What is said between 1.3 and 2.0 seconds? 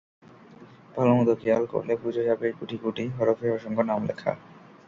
খেয়াল করলে